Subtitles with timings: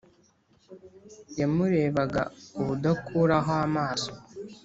[1.39, 2.21] yamurebaga
[2.59, 4.11] ubudakuraho amaso,